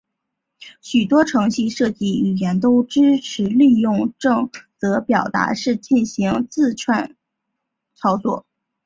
[0.81, 7.15] 许多程序设计语言都支持利用正则表达式进行字符串
[7.93, 8.47] 操作。